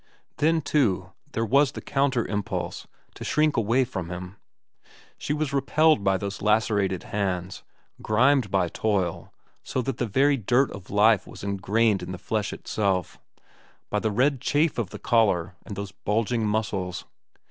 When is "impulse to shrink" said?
2.27-3.55